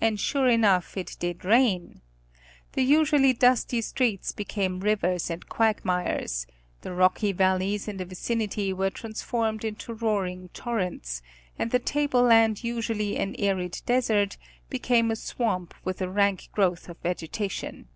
[0.00, 2.00] And sure enough it did rain.
[2.72, 6.48] The usually dusty streets became rivers and quagmires,
[6.80, 11.22] the rocky valleys in the vicinity were transformed into roaring torrents,
[11.56, 14.38] and the table land usually an arid desert
[14.70, 17.86] became a swamp with a rank growth of vegetation.